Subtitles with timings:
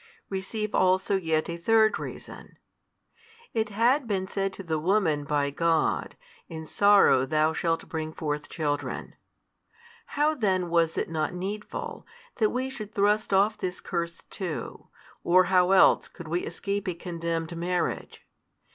[0.29, 2.57] Receive also yet a third reason.
[3.53, 8.49] It had been said to the woman by God, In sorrow thou shalt bring forth
[8.49, 9.13] children.
[10.17, 14.87] How then was it not needful that we should thrust off this curse too,
[15.23, 18.25] or how else could we escape a condemned marriage?